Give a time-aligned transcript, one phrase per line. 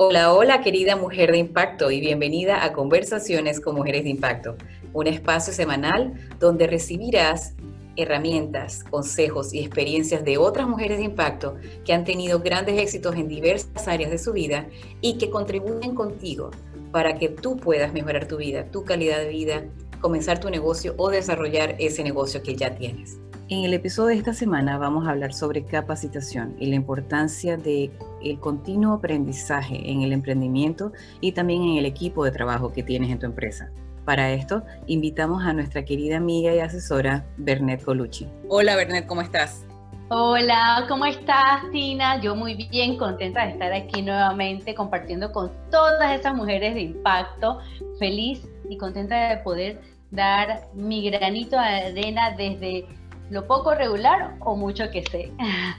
[0.00, 4.54] Hola, hola querida mujer de impacto y bienvenida a Conversaciones con Mujeres de Impacto,
[4.92, 7.54] un espacio semanal donde recibirás
[7.96, 13.26] herramientas, consejos y experiencias de otras mujeres de impacto que han tenido grandes éxitos en
[13.26, 14.68] diversas áreas de su vida
[15.00, 16.52] y que contribuyen contigo
[16.92, 19.64] para que tú puedas mejorar tu vida, tu calidad de vida,
[20.00, 23.18] comenzar tu negocio o desarrollar ese negocio que ya tienes.
[23.50, 27.90] En el episodio de esta semana vamos a hablar sobre capacitación y la importancia de
[28.22, 33.10] el continuo aprendizaje en el emprendimiento y también en el equipo de trabajo que tienes
[33.10, 33.70] en tu empresa.
[34.04, 38.28] Para esto, invitamos a nuestra querida amiga y asesora Bernet Colucci.
[38.50, 39.64] Hola Bernet, ¿cómo estás?
[40.10, 42.20] Hola, ¿cómo estás, Tina?
[42.20, 47.60] Yo muy bien, contenta de estar aquí nuevamente compartiendo con todas esas mujeres de impacto.
[47.98, 52.86] Feliz y contenta de poder dar mi granito de arena desde
[53.30, 55.30] lo poco regular o mucho que sé.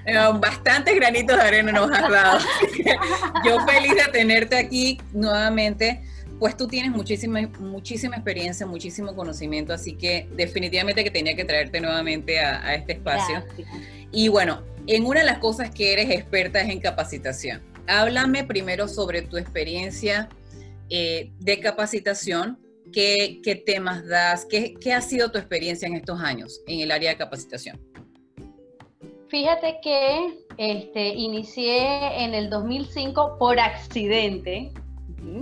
[0.05, 2.39] Eh, bastantes granitos de arena nos has dado.
[3.45, 6.03] Yo feliz de tenerte aquí nuevamente.
[6.39, 11.81] Pues tú tienes muchísima, muchísima experiencia, muchísimo conocimiento, así que definitivamente que tenía que traerte
[11.81, 13.44] nuevamente a, este espacio.
[14.11, 17.61] Y bueno, en una de las cosas que eres experta es en capacitación.
[17.88, 20.30] Háblame primero sobre tu experiencia
[20.89, 22.58] eh, de capacitación,
[22.92, 24.45] ¿Qué, temas das?
[24.45, 27.80] ¿Qué, ha sido tu experiencia en estos años en el área de capacitación?
[29.28, 34.72] Fíjate que este, inicié en el 2005 por accidente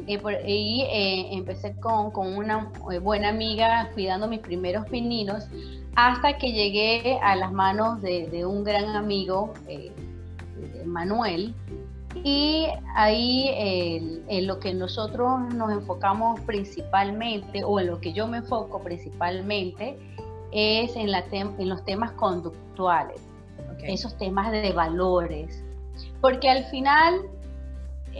[0.07, 5.45] y, eh, empecé con, una eh, buena amiga cuidando mis primeros pininos
[5.95, 9.91] hasta que llegué a las manos de, un gran amigo, eh,
[10.85, 11.55] Manuel,
[12.15, 13.49] y ahí
[14.27, 19.97] en lo que nosotros nos enfocamos principalmente, o en lo que yo me enfoco principalmente,
[20.51, 23.21] es en, la en los temas conductuales,
[23.83, 25.63] esos temas de valores.
[26.21, 27.21] Porque al final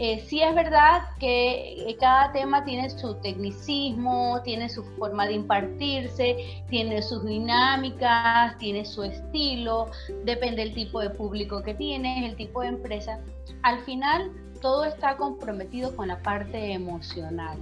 [0.00, 6.36] eh, sí es verdad que cada tema tiene su tecnicismo, tiene su forma de impartirse,
[6.70, 9.88] tiene sus dinámicas, tiene su estilo,
[10.24, 13.18] depende del tipo de público que tienes, el tipo de empresa.
[13.62, 14.30] Al final,
[14.62, 17.58] todo está comprometido con la parte emocional,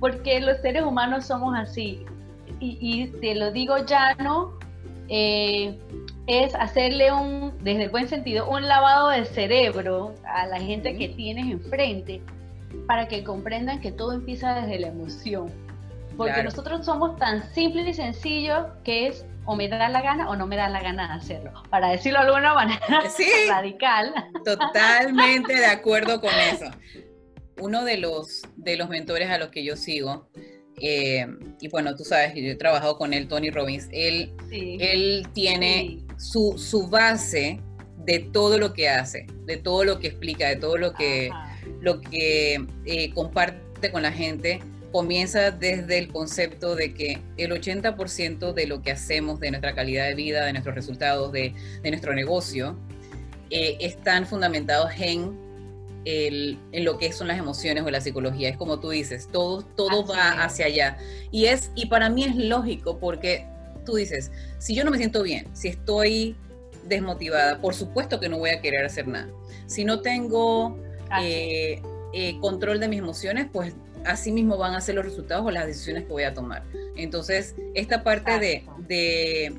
[0.00, 2.04] porque los seres humanos somos así.
[2.58, 4.54] Y, te lo digo ya, ¿no?
[5.08, 5.78] Eh,
[6.26, 11.08] es hacerle un, desde el buen sentido, un lavado de cerebro a la gente que
[11.08, 12.22] tienes enfrente
[12.86, 15.50] para que comprendan que todo empieza desde la emoción.
[16.16, 20.36] Porque nosotros somos tan simples y sencillos que es o me da la gana o
[20.36, 21.52] no me da la gana de hacerlo.
[21.70, 22.80] Para decirlo de alguna manera
[23.48, 24.14] radical.
[24.44, 26.70] Totalmente de acuerdo con eso.
[27.60, 30.28] Uno de los, de los mentores a los que yo sigo,
[30.80, 31.26] eh,
[31.60, 36.88] y bueno, tú sabes, yo he trabajado con él, Tony Robbins, él, él tiene su,
[36.90, 37.60] base
[38.04, 41.30] de todo lo que hace, de todo lo que explica, de todo lo que,
[41.80, 44.60] lo que eh, comparte con la gente,
[44.92, 50.06] comienza desde el concepto de que el 80% de lo que hacemos, de nuestra calidad
[50.06, 51.52] de vida, de nuestros resultados, de,
[51.82, 52.78] nuestro negocio,
[53.50, 55.36] eh, están fundamentados en,
[56.04, 58.48] en lo que son las emociones o la psicología.
[58.48, 60.98] Es como tú dices, todo, todo va hacia allá.
[61.30, 63.46] Y, es, y para mí es lógico porque
[63.84, 66.36] tú dices, si yo no me siento bien, si estoy
[66.86, 69.28] desmotivada, por supuesto que no voy a querer hacer nada.
[69.66, 70.78] Si no tengo
[71.20, 71.80] eh,
[72.12, 75.66] eh, control de mis emociones, pues así mismo van a ser los resultados o las
[75.66, 76.64] decisiones que voy a tomar.
[76.96, 79.54] Entonces, esta parte de, de,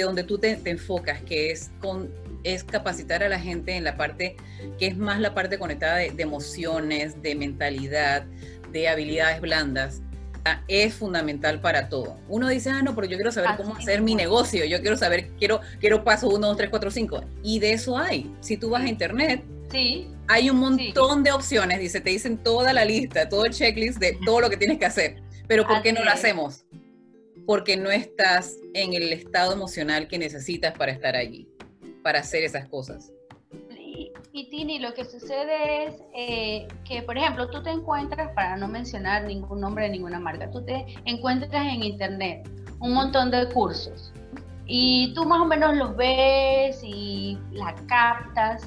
[0.00, 2.10] donde tú te, enfocas, que es, con,
[2.42, 4.36] es capacitar a la gente en la parte
[4.78, 8.24] que es más la parte conectada de emociones, de mentalidad,
[8.72, 10.00] de habilidades blandas,
[10.68, 12.16] es fundamental para todo.
[12.28, 15.30] Uno dice, ah, no, pero yo quiero saber cómo hacer mi negocio, yo quiero saber,
[15.38, 17.24] quiero, quiero paso 1, 2, 3, 4, 5.
[17.42, 18.34] Y de eso hay.
[18.40, 20.08] Si tú vas a internet, sí.
[20.28, 24.18] hay un montón de opciones, dice, te dicen toda la lista, todo el checklist de
[24.24, 25.22] todo lo que tienes que hacer.
[25.46, 26.64] Pero ¿por qué no lo hacemos?
[27.52, 31.46] Porque no estás en el estado emocional que necesitas para estar allí,
[32.02, 33.12] para hacer esas cosas.
[34.32, 38.68] Y Tini, lo que sucede es eh, que, por ejemplo, tú te encuentras, para no
[38.68, 42.48] mencionar ningún nombre de ninguna marca, tú te encuentras en internet
[42.80, 44.14] un montón de cursos
[44.64, 48.66] y tú más o menos los ves y la captas,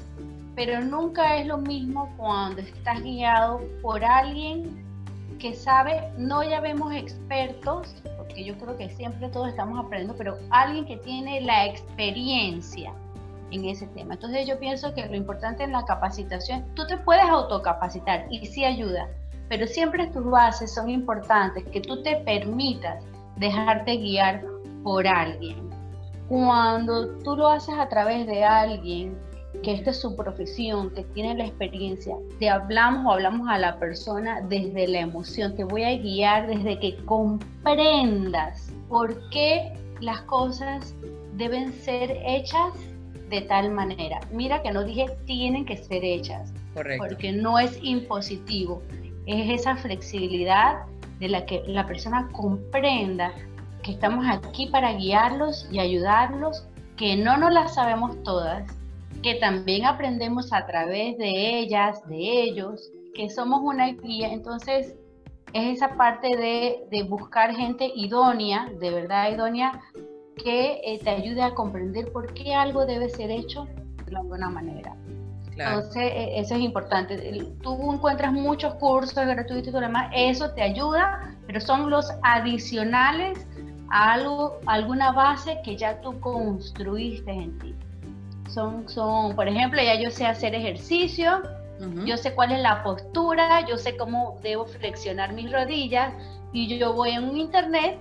[0.54, 4.86] pero nunca es lo mismo cuando estás guiado por alguien
[5.40, 7.92] que sabe, no ya vemos expertos,
[8.44, 12.92] yo creo que siempre todos estamos aprendiendo, pero alguien que tiene la experiencia
[13.50, 14.14] en ese tema.
[14.14, 18.64] Entonces yo pienso que lo importante en la capacitación, tú te puedes autocapacitar y sí
[18.64, 19.08] ayuda,
[19.48, 23.04] pero siempre tus bases son importantes, que tú te permitas
[23.36, 24.42] dejarte guiar
[24.82, 25.70] por alguien.
[26.28, 29.16] Cuando tú lo haces a través de alguien
[29.62, 33.78] que esta es su profesión, que tiene la experiencia, te hablamos o hablamos a la
[33.78, 40.94] persona desde la emoción, te voy a guiar desde que comprendas por qué las cosas
[41.34, 42.72] deben ser hechas
[43.30, 44.20] de tal manera.
[44.30, 46.52] Mira que no dije tienen que ser hechas,
[46.98, 48.82] porque no es impositivo,
[49.26, 50.84] es esa flexibilidad
[51.18, 53.32] de la que la persona comprenda
[53.82, 56.66] que estamos aquí para guiarlos y ayudarlos,
[56.96, 58.66] que no nos las sabemos todas,
[59.22, 64.32] que también aprendemos a través de ellas, de ellos, que somos una guía.
[64.32, 64.96] Entonces,
[65.52, 69.80] es esa parte de, buscar gente idónea, de verdad idónea,
[70.36, 73.66] que eh, te ayude a comprender por qué algo debe ser hecho
[74.06, 74.94] de alguna manera.
[75.50, 77.16] Entonces, e, eso es importante.
[77.62, 82.10] Tú encuentras muchos cursos gratuitos y todo lo demás, eso te ayuda, pero son los
[82.22, 83.46] adicionales
[83.90, 87.74] a algo, alguna base que ya tú construiste en ti.
[88.48, 91.42] Son, son, por ejemplo, ya yo sé hacer ejercicio,
[92.06, 96.14] yo sé cuál es la postura, yo sé cómo debo flexionar mis rodillas
[96.52, 97.98] y yo voy en un internet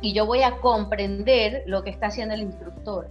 [0.00, 3.08] y yo voy a comprender lo que está haciendo el instructor.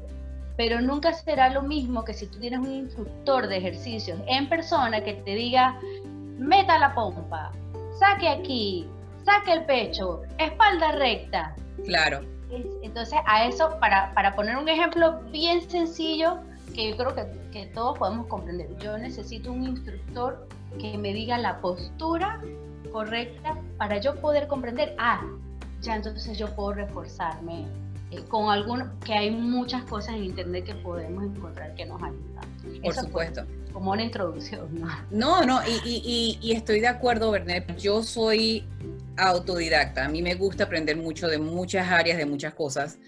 [0.56, 5.04] Pero nunca será lo mismo que si tú tienes un instructor de ejercicios en persona
[5.04, 5.80] que te diga,
[6.40, 7.52] meta la pompa,
[8.00, 8.88] saque aquí,
[9.24, 11.56] saque el pecho, espalda recta.
[11.86, 12.37] Claro.
[12.50, 16.40] Entonces, a eso, para, para poner un ejemplo bien sencillo,
[16.74, 18.70] que yo creo que, que todos podemos comprender.
[18.78, 20.48] Yo necesito un instructor
[20.80, 22.42] que me diga la postura
[22.92, 25.22] correcta para yo poder comprender, ah,
[25.82, 27.68] ya entonces yo puedo reforzarme
[28.12, 32.82] eh, con alguno, que hay muchas cosas en internet que podemos encontrar que nos ayudan.
[32.82, 33.44] Por supuesto.
[33.74, 34.88] como una introducción, ¿no?
[35.12, 37.78] No, no, y, y, y, estoy de acuerdo, Bernet.
[37.78, 38.66] Yo soy
[39.18, 40.06] autodidacta.
[40.06, 43.00] A mí me gusta aprender mucho de muchas áreas, de muchas cosas,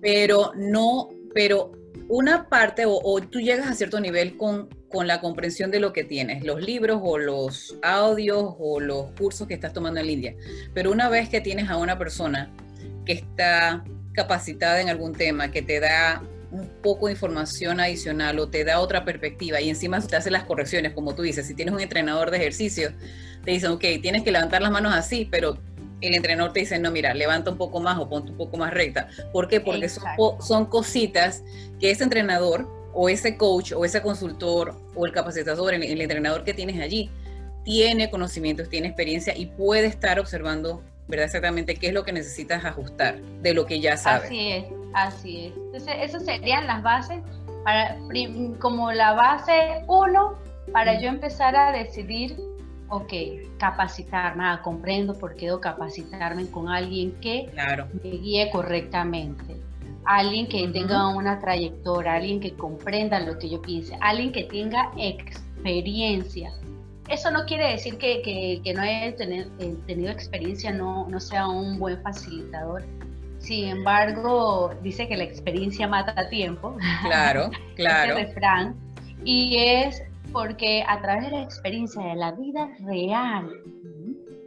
[0.00, 1.72] pero no, pero
[2.08, 6.04] una parte o, tú llegas a cierto nivel con, con la comprensión de lo que
[6.04, 10.34] tienes, los libros o los audios o los cursos que estás tomando en línea.
[10.74, 12.50] Pero una vez que tienes a una persona
[13.06, 16.22] que está capacitada en algún tema, que te da
[16.52, 20.44] un poco de información adicional o te da otra perspectiva y encima te hace las
[20.44, 22.92] correcciones, como tú dices, si tienes un entrenador de ejercicio,
[23.42, 25.58] te dicen, ok, tienes que levantar las manos así, pero
[26.02, 28.72] el entrenador te dice, no, mira, levanta un poco más o ponte un poco más
[28.74, 29.08] recta.
[29.32, 29.60] ¿Por qué?
[29.60, 30.04] Porque son,
[30.40, 31.42] son, cositas
[31.80, 36.52] que ese entrenador o ese coach o ese consultor o el capacitador, el, entrenador que
[36.52, 37.10] tienes allí,
[37.64, 41.26] tiene conocimientos, tiene experiencia y puede estar observando, ¿verdad?
[41.26, 44.26] Exactamente qué es lo que necesitas ajustar de lo que ya sabes.
[44.26, 44.64] Así es,
[44.94, 45.56] así es.
[45.56, 47.22] Entonces, esas serían las bases,
[47.64, 47.96] para,
[48.58, 50.34] como la base uno,
[50.72, 52.36] para yo empezar a decidir
[52.92, 53.12] ok,
[53.56, 57.50] capacitarme, ah, comprendo por qué debo capacitarme con alguien que
[58.04, 59.56] me guíe correctamente,
[60.04, 64.92] alguien que tenga una trayectoria, alguien que comprenda lo que yo piense, alguien que tenga
[64.98, 66.52] experiencia.
[67.08, 68.20] Eso no quiere decir que,
[68.62, 72.84] que, no haya tenido, eh, tenido experiencia, no, no sea un buen facilitador.
[73.42, 76.76] Sin embargo, dice que la experiencia mata a tiempo.
[77.02, 78.14] Claro, claro.
[78.14, 78.76] refrán.
[79.24, 80.00] Y es
[80.32, 83.50] porque a través de la experiencia de la vida real,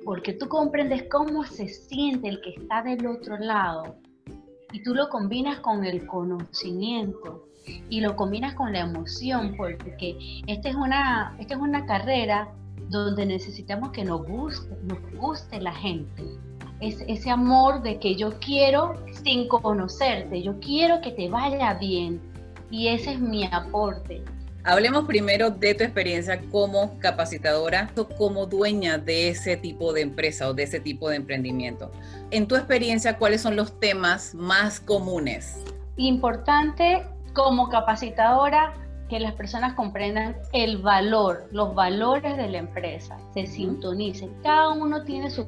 [0.06, 3.98] porque tú comprendes cómo se siente el que está del otro lado
[4.72, 7.50] y tú lo combinas con el conocimiento
[7.90, 10.18] y lo combinas con la emoción, porque
[10.48, 12.50] esta es una, esta es una carrera
[12.90, 16.24] donde necesitamos que nos guste, nos guste la gente.
[16.80, 22.22] Es ese amor de que yo quiero sin conocerte, yo quiero que te vaya bien
[22.70, 24.24] y ese es mi aporte.
[24.64, 30.56] Hablemos primero de tu experiencia como capacitadora, como dueña de ese tipo de empresa o
[30.56, 31.92] de ese tipo de emprendimiento.
[32.32, 35.64] En tu experiencia, ¿cuáles son los temas más comunes?
[35.98, 37.04] Importante
[37.34, 38.74] como capacitadora
[39.10, 44.34] que las personas comprendan el valor, los valores de la empresa, se sintonicen.
[44.42, 45.46] Cada uno tiene sus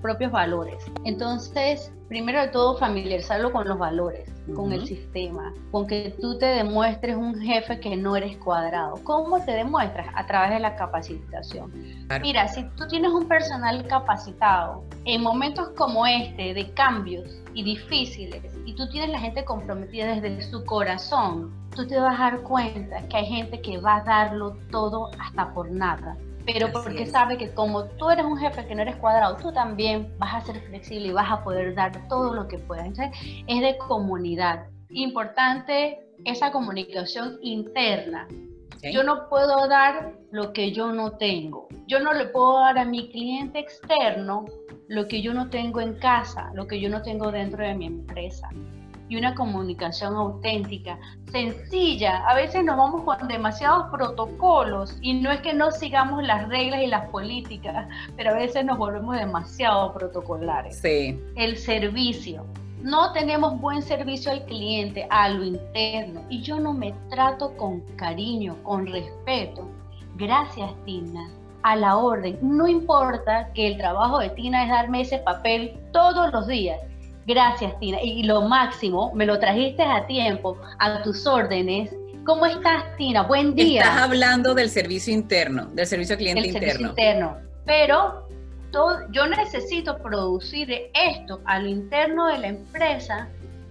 [0.00, 0.84] propios valores.
[1.04, 6.46] Entonces, primero de todo, familiarizarlo con los valores, con el sistema, con que tú te
[6.46, 8.94] demuestres un jefe que no eres cuadrado.
[9.04, 10.08] ¿Cómo te demuestras?
[10.14, 11.72] A través de la capacitación.
[12.20, 18.42] Mira, si tú tienes un personal capacitado, en momentos como este, de cambios y difíciles,
[18.64, 23.06] y tú tienes la gente comprometida desde su corazón, tú te vas a dar cuenta
[23.08, 26.16] que hay gente que va a darlo todo hasta por nada.
[26.46, 30.12] Pero porque sabe que como tú eres un jefe que no eres cuadrado, tú también
[30.18, 32.86] vas a ser flexible y vas a poder dar todo lo que puedas.
[32.86, 33.16] Entonces,
[33.46, 34.66] es de comunidad.
[34.88, 38.26] Importante esa comunicación interna.
[38.82, 41.68] Yo no puedo dar lo que yo no tengo.
[41.86, 44.46] Yo no le puedo dar a mi cliente externo
[44.90, 47.86] lo que yo no tengo en casa, lo que yo no tengo dentro de mi
[47.86, 48.48] empresa.
[49.08, 50.96] y una comunicación auténtica,
[51.32, 52.18] sencilla.
[52.28, 56.80] A veces nos vamos con demasiados protocolos y no es que no sigamos las reglas
[56.84, 60.78] y las políticas, pero a veces nos volvemos demasiado protocolares.
[60.78, 61.20] Sí.
[61.34, 62.46] El servicio.
[62.84, 67.80] No tenemos buen servicio al cliente, a lo interno, y yo no me trato con
[67.96, 69.68] cariño, con respeto.
[70.16, 71.28] Gracias, Tina
[71.62, 72.38] a la orden.
[72.42, 76.80] No importa que el trabajo de Tina es darme ese papel todos los días.
[77.26, 77.98] Gracias, Tina.
[78.02, 81.94] Y lo máximo, me lo trajiste a tiempo, a tus órdenes.
[82.24, 83.22] ¿Cómo estás, Tina?
[83.22, 83.82] Buen día.
[83.82, 86.66] Estás hablando del servicio interno, del servicio al cliente interno.
[86.66, 87.36] Servicio interno.
[87.66, 88.26] Pero
[88.70, 93.28] todo, yo necesito producir esto a lo interno de la empresa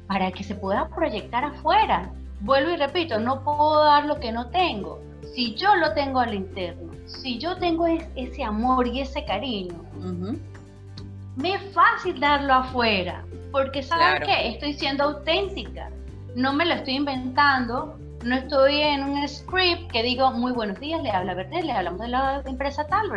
[0.08, 2.12] para que se pueda proyectar afuera.
[2.42, 5.02] Vuelvo y repito, no puedo dar lo que no tengo.
[5.36, 9.84] Si yo lo tengo al interno, si yo tengo ese amor y ese cariño,
[11.36, 14.50] me es fácil darlo afuera, porque ¿sabes qué?
[14.50, 15.90] Estoy siendo auténtica,
[16.36, 21.02] no me lo estoy inventando, no estoy en un script que digo, muy buenos días,
[21.02, 23.10] le habla Verde, le hablamos de la empresa tal,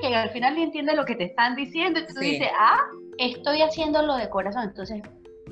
[0.00, 2.80] que al final entiende lo que te están diciendo, y tú dices, ah,
[3.18, 5.02] estoy haciéndolo de corazón, entonces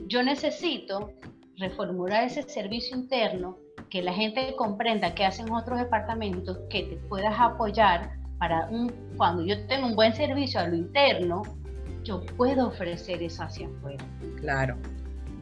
[0.07, 1.13] yo necesito
[1.59, 3.59] reformular ese servicio interno
[3.91, 9.45] que la gente comprenda que hacen otros departamentos, que te puedas apoyar para un, cuando
[9.45, 11.43] yo tengo un buen servicio a lo interno,
[12.05, 14.05] yo puedo ofrecer eso hacia afuera.
[14.37, 14.77] Claro,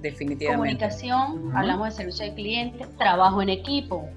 [0.01, 0.57] definitivamente.
[0.57, 4.09] Comunicación, hablamos de servicio al cliente, trabajo en equipo.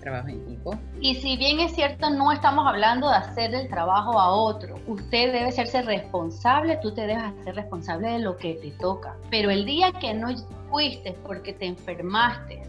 [0.00, 0.78] Trabajo en equipo.
[1.00, 4.76] Y si bien es cierto, no estamos hablando de hacer el trabajo a otro.
[4.86, 9.16] Usted debe hacerse responsable, tú te debes hacer responsable de lo que te toca.
[9.30, 10.28] Pero el día que no
[10.70, 12.62] fuiste porque te enfermaste,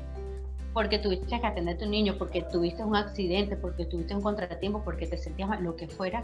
[0.74, 4.82] porque tuviste que atender a tu niño, porque tuviste un accidente, porque tuviste un contratiempo,
[4.84, 6.24] porque te sentías mal, lo que fuera,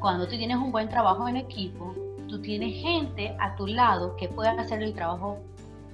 [0.00, 1.94] cuando tú tienes un buen trabajo en equipo,
[2.28, 5.38] tú tienes gente a tu lado que pueda hacer el trabajo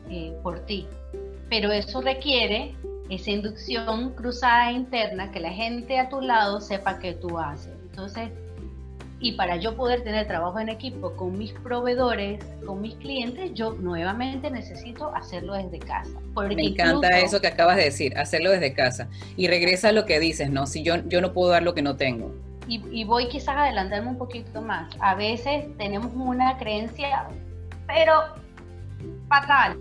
[0.08, 0.86] eh, por ti.
[1.48, 2.74] Pero eso requiere
[3.08, 7.72] esa inducción cruzada interna, que la gente a tu lado sepa que tú haces.
[7.90, 8.30] Entonces,
[9.22, 13.74] y para yo poder tener trabajo en equipo con mis proveedores, con mis clientes, yo
[13.74, 16.10] nuevamente necesito hacerlo desde casa.
[16.48, 19.08] Me encanta eso que acabas de decir, hacerlo desde casa.
[19.36, 20.66] Y regresa a lo que dices, ¿no?
[20.66, 22.34] Si yo, yo no puedo dar lo que no tengo.
[22.66, 24.92] Y, y voy quizás a adelantarme un poquito más.
[24.98, 27.28] A veces tenemos una creencia,
[27.86, 28.24] pero
[29.28, 29.78] fatal.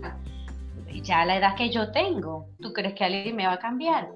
[1.02, 4.08] Ya la edad que yo tengo, ¿tú crees que alguien me va a cambiar?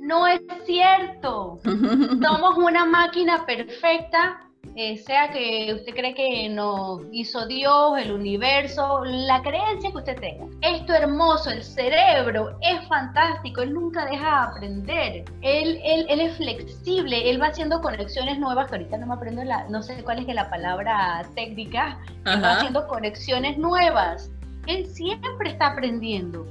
[0.00, 1.60] No es cierto.
[1.64, 4.40] Somos una máquina perfecta
[4.78, 10.20] eh, sea que usted cree que nos hizo Dios, el universo, la creencia que usted
[10.20, 10.44] tenga.
[10.60, 16.36] Esto hermoso, el cerebro es fantástico, él nunca deja de aprender, él, él, él, es
[16.36, 20.18] flexible, él va haciendo conexiones nuevas, que ahorita no me aprendo la, no sé cuál
[20.18, 24.30] es la palabra técnica, va haciendo conexiones nuevas.
[24.66, 26.44] Él siempre está aprendiendo.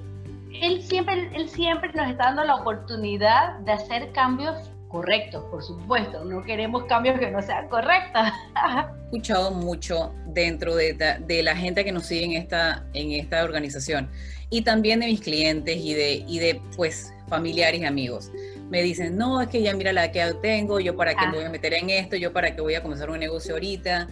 [0.52, 6.24] Él siempre, él siempre nos está dando la oportunidad de hacer cambios correctos, por supuesto.
[6.24, 8.22] No queremos cambios que no sean correctos.
[8.56, 13.44] He escuchado mucho dentro de, de, la gente que nos sigue en esta, en esta
[13.44, 14.10] organización
[14.50, 18.32] y también de mis clientes y de, y de pues familiares y amigos.
[18.70, 21.46] Me dicen, no, es que ya mira la que tengo, yo para qué me voy
[21.46, 24.08] a meter en esto, yo para qué voy a comenzar un negocio ahorita,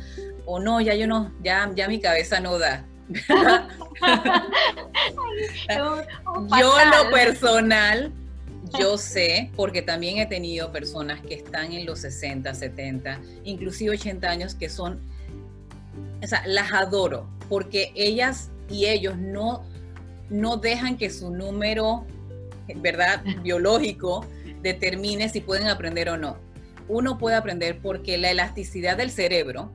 [0.45, 2.85] o no, ya yo no, ya, ya mi cabeza no da.
[6.59, 8.11] yo lo personal
[8.77, 14.29] yo sé, porque también he tenido personas que están en los 60, 70, inclusive 80
[14.29, 14.99] años, que son,
[16.21, 19.63] o sea, las adoro, porque ellas y ellos no,
[20.29, 22.05] no dejan que su número,
[22.75, 24.25] ¿verdad?, biológico
[24.61, 26.37] determine si pueden aprender o no.
[26.87, 29.71] Uno puede aprender porque la elasticidad del cerebro,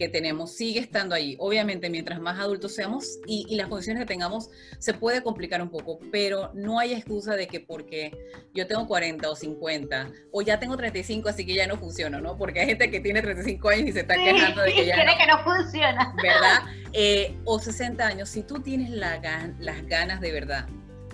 [0.00, 1.36] que tenemos sigue estando ahí.
[1.38, 6.00] Obviamente, mientras más adultos seamos y, las condiciones que tengamos, se puede complicar un poco,
[6.10, 8.10] pero no hay excusa de que porque
[8.54, 12.38] yo tengo 40 o 50 o ya tengo 35, así que ya no funciona, ¿no?
[12.38, 15.12] Porque hay gente que tiene 35 años y se está quejando de que ya no,
[15.18, 16.14] que no funciona.
[16.22, 16.62] ¿Verdad?
[16.92, 19.20] Eh, o 60 años, si tú tienes la,
[19.60, 20.66] las ganas de verdad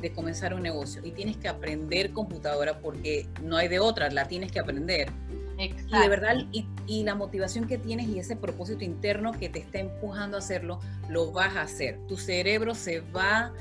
[0.09, 4.27] de comenzar un negocio y tienes que aprender computadora porque no hay de otra, la
[4.27, 5.09] tienes que aprender
[5.59, 9.79] y de verdad, y, la motivación que tienes y ese propósito interno que te está
[9.79, 11.99] empujando a hacerlo, lo vas a hacer.
[12.09, 13.53] Tu cerebro se va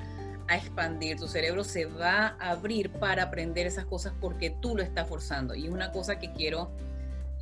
[0.48, 4.84] a expandir, tu cerebro se va a abrir para aprender esas cosas porque tú lo
[4.84, 5.56] estás forzando.
[5.56, 6.70] Y una cosa que quiero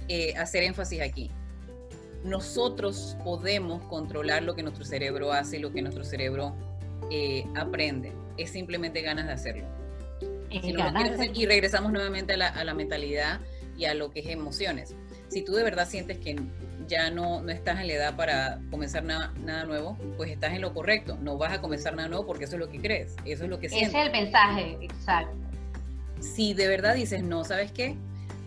[0.08, 1.32] eh, hacer énfasis aquí.
[2.24, 6.56] Nosotros podemos controlar lo que nuestro cerebro hace y lo que nuestro cerebro
[7.16, 8.12] eh, aprende.
[8.38, 9.66] Es simplemente ganas de hacerlo.
[10.50, 13.40] y regresamos nuevamente a la, a la mentalidad
[13.78, 14.96] y a lo que es emociones.
[15.28, 16.36] Si tú de verdad sientes que
[16.88, 20.62] ya no, no estás en la edad para comenzar nada, nada nuevo, pues estás en
[20.62, 21.16] lo correcto.
[21.22, 23.60] No vas a comenzar nada nuevo porque eso es lo que crees, eso es lo
[23.60, 23.90] que sientes.
[23.90, 25.38] Ese es el mensaje, exacto.
[26.20, 27.96] Si de verdad dices, no, ¿sabes qué?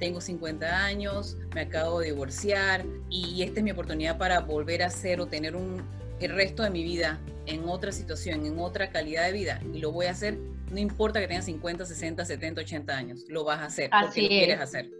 [0.00, 4.90] Tengo 50 años, me acabo de divorciar y esta es mi oportunidad para volver a
[4.90, 5.82] ser o tener un,
[6.20, 9.92] el resto de mi vida en otra situación, en otra calidad de vida y lo
[9.92, 10.38] voy a hacer,
[10.70, 14.28] no importa que tengas 50, 60, 70, 80 años, lo vas a hacer porque lo
[14.28, 14.90] quieres hacer.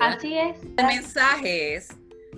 [0.00, 0.58] Así es.
[0.76, 1.88] El mensaje es,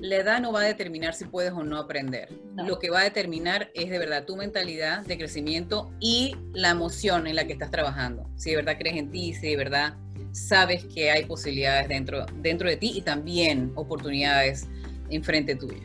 [0.00, 2.28] la edad no va a determinar si puedes o no aprender.
[2.56, 7.26] Lo que va a determinar es de verdad tu mentalidad de crecimiento y la emoción
[7.26, 8.28] en la que estás trabajando.
[8.36, 9.94] Si de verdad crees en ti, si de verdad
[10.32, 14.68] sabes que hay posibilidades dentro, dentro de ti y también oportunidades
[15.10, 15.82] enfrente tuya.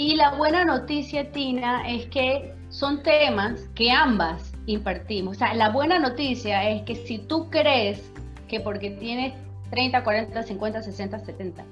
[0.00, 5.36] Y la buena noticia, Tina, es que son temas que ambas impartimos.
[5.36, 8.10] O sea, la buena noticia es que si tú crees
[8.48, 9.34] que porque tienes
[9.68, 11.64] 30, 40, 50, 60, 70,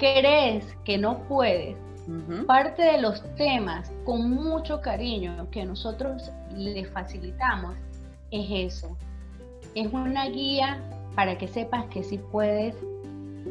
[0.00, 1.76] crees que no puedes,
[2.48, 7.76] parte de los temas con mucho cariño que nosotros le facilitamos
[8.32, 8.96] es eso.
[9.76, 10.82] Es una guía
[11.14, 12.74] para que sepas que sí puedes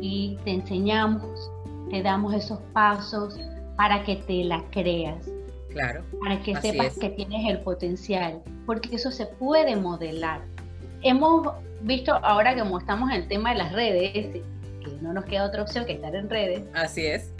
[0.02, 1.50] y te enseñamos,
[1.90, 3.40] te damos esos pasos
[3.76, 5.30] para que te la creas.
[5.70, 6.04] Claro.
[6.22, 10.42] Para que sepas que tienes el potencial, porque eso se puede modelar.
[11.02, 11.50] Hemos
[11.82, 14.12] visto ahora como estamos en el tema de las redes,
[14.84, 16.64] que no nos queda otra opción que estar en redes.
[16.74, 17.32] Así es.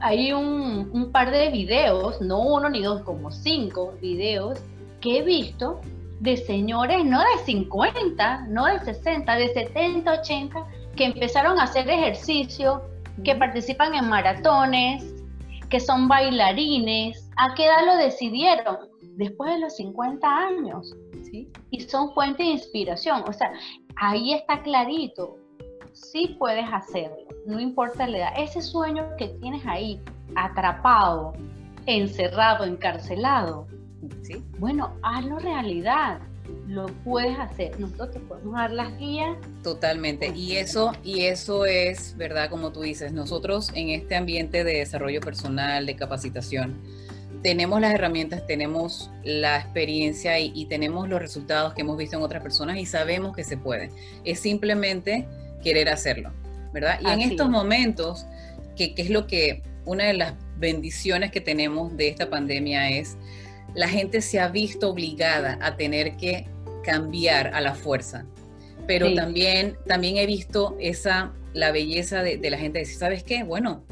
[0.00, 4.58] Hay un, un par de videos, no uno ni dos, como cinco videos
[5.00, 5.80] que he visto
[6.20, 11.88] de señores no de 50, no de 60, de 70, 80, que empezaron a hacer
[11.88, 12.82] ejercicio,
[13.24, 15.09] que participan en maratones,
[15.70, 17.30] que son bailarines.
[17.36, 18.76] ¿A qué edad lo decidieron?
[19.16, 20.94] Después de los 50 años.
[21.22, 21.48] ¿sí?
[21.70, 23.22] Y son fuente de inspiración.
[23.26, 23.52] O sea,
[23.96, 25.36] ahí está clarito.
[25.92, 28.32] Sí puedes hacerlo, no importa la edad.
[28.36, 30.00] Ese sueño que tienes ahí,
[30.36, 31.32] atrapado,
[31.86, 33.66] encerrado, encarcelado,
[34.22, 34.44] ¿sí?
[34.58, 36.20] bueno, hazlo realidad
[36.70, 37.78] lo puedes hacer.
[37.80, 39.36] Nosotros te podemos dar las guías.
[39.64, 40.28] Totalmente.
[40.28, 42.48] Y eso, y eso es, ¿verdad?
[42.48, 46.80] Como tú dices, nosotros en este ambiente de desarrollo personal, de capacitación,
[47.42, 52.42] tenemos las herramientas, tenemos la experiencia y, tenemos los resultados que hemos visto en otras
[52.42, 53.90] personas y sabemos que se puede.
[54.24, 55.26] Es simplemente
[55.64, 56.32] querer hacerlo,
[56.72, 57.00] ¿verdad?
[57.00, 58.26] Y en estos momentos,
[58.76, 63.16] que, que es lo que una de las bendiciones que tenemos de esta pandemia es
[63.74, 66.46] la gente se ha visto obligada a tener que
[66.82, 68.26] cambiar a la fuerza.
[68.86, 73.44] Pero también, también he visto esa, la belleza de, la gente decir, ¿sabes qué?
[73.44, 73.84] Bueno,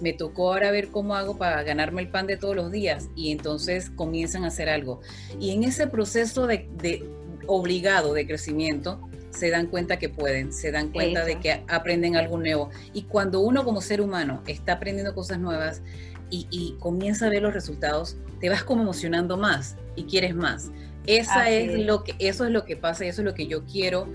[0.00, 3.32] me tocó ahora ver cómo hago para ganarme el pan de todos los días y
[3.32, 5.00] entonces comienzan a hacer algo.
[5.38, 7.04] Y en ese proceso de,
[7.46, 12.38] obligado de crecimiento, se dan cuenta que pueden, se dan cuenta de que aprenden algo
[12.38, 12.70] nuevo.
[12.94, 15.82] Y cuando uno como ser humano está aprendiendo cosas nuevas,
[16.30, 20.70] y, comienza a ver los resultados, te vas como emocionando más y quieres más.
[21.06, 23.64] Esa es, lo que, eso es lo que pasa y eso es lo que yo
[23.64, 24.08] quiero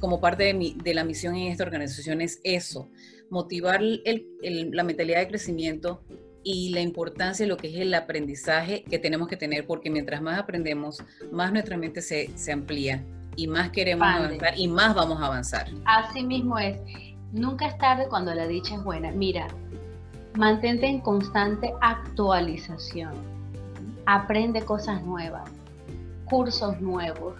[0.00, 2.90] como parte de, mi, de la misión en esta organización, es eso,
[3.30, 6.02] motivar el, la mentalidad de crecimiento
[6.42, 10.20] y la importancia de lo que es el aprendizaje que tenemos que tener, porque mientras
[10.20, 13.02] más aprendemos, más nuestra mente se, se amplía
[13.36, 15.68] y más queremos avanzar y más vamos a avanzar.
[15.86, 16.78] Así mismo es.
[17.32, 19.10] Nunca es tarde cuando la dicha es buena.
[19.10, 19.48] Mira,
[20.36, 23.12] Mantente en constante actualización.
[24.06, 25.48] Aprende cosas nuevas,
[26.34, 27.34] cursos nuevos,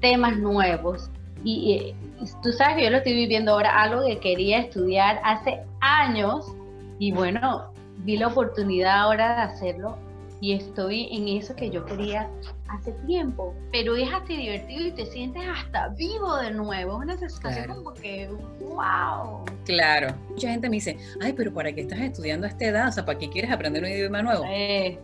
[0.00, 1.08] temas nuevos.
[1.44, 1.94] Y,
[2.42, 6.52] tú sabes que yo lo estoy viviendo ahora, algo que quería estudiar hace años
[6.98, 9.96] y bueno, vi la oportunidad ahora de hacerlo
[10.40, 12.28] y estoy en eso que yo quería
[12.68, 17.16] hace tiempo, pero es hasta divertido y te sientes hasta vivo de nuevo, es una
[17.16, 18.28] sensación como que,
[18.60, 19.44] wow.
[19.64, 22.88] Claro, mucha gente me dice, ay, pero ¿para qué estás estudiando a esta edad?
[22.88, 24.44] O sea, ¿para qué quieres aprender un idioma nuevo?
[24.48, 24.98] Eh.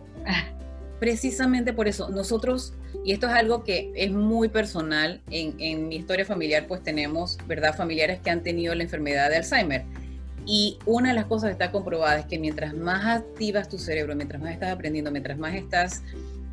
[0.99, 2.73] Precisamente por eso, nosotros,
[3.03, 7.37] y esto es algo que es muy personal, en, en mi historia familiar pues tenemos,
[7.47, 7.75] ¿verdad?
[7.75, 9.85] Familiares que han tenido la enfermedad de Alzheimer
[10.45, 14.15] y una de las cosas que está comprobada es que mientras más activas tu cerebro,
[14.15, 16.01] mientras más estás aprendiendo, mientras más estás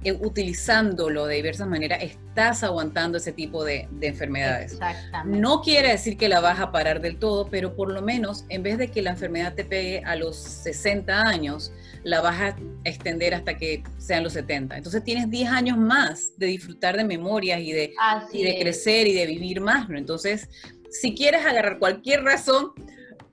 [0.05, 4.75] eh, utilizándolo de diversas maneras, estás aguantando ese tipo de, enfermedades.
[4.75, 5.40] Exactamente.
[5.40, 8.62] No quiere decir que la vas a parar del todo, pero por lo menos en
[8.62, 11.72] vez de que la enfermedad te pegue a los 60 años,
[12.07, 14.77] la vas a extender hasta que sean los 70.
[14.77, 17.92] Entonces tienes 10 años más de disfrutar de memorias y de,
[18.33, 19.88] y de crecer y de vivir más.
[19.88, 19.99] ¿no?
[19.99, 20.49] Entonces,
[20.88, 22.71] si quieres agarrar cualquier razón,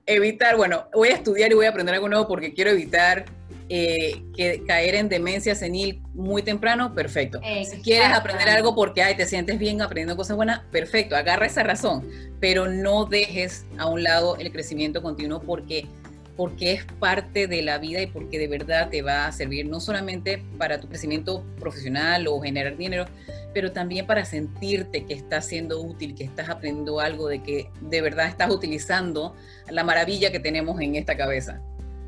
[0.06, 3.26] evitar, bueno, voy a estudiar y voy a aprender algo nuevo porque quiero evitar
[3.68, 7.40] eh, que caer en demencia senil muy temprano, perfecto.
[7.70, 11.62] Si quieres aprender algo porque ay, te sientes bien aprendiendo cosas buenas, perfecto, agarra esa
[11.62, 12.04] razón,
[12.40, 15.86] pero no dejes a un lado el crecimiento continuo porque
[16.36, 19.80] porque es parte de la vida y porque de verdad te va a servir no
[19.80, 23.04] solamente para tu crecimiento profesional o generar dinero,
[23.52, 28.02] pero también para sentirte que estás siendo útil, que estás aprendiendo algo, de que de
[28.02, 29.34] verdad estás utilizando
[29.70, 31.60] la maravilla que tenemos en esta cabeza.